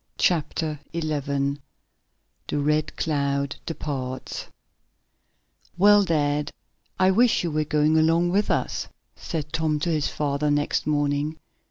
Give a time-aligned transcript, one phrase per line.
[0.17, 1.61] Chapter 11
[2.47, 4.47] The Red Cloud Departs
[5.77, 6.51] "Well, dad,
[6.97, 11.37] I wish you were going along with us," said Tom to his father next morning.